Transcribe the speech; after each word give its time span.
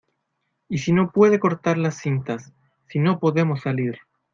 ¿y 0.67 0.79
si 0.79 0.93
no 0.93 1.11
puede 1.11 1.39
cortar 1.39 1.77
las 1.77 1.99
cintas, 2.01 2.51
si 2.87 2.97
no 2.97 3.19
podemos 3.19 3.61
salir? 3.61 3.99